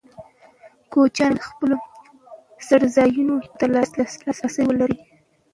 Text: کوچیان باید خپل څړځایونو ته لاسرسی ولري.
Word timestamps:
کوچیان 0.91 1.33
باید 1.35 1.45
خپل 1.47 1.69
څړځایونو 2.67 3.35
ته 3.57 3.65
لاسرسی 3.73 4.61
ولري. 4.67 4.99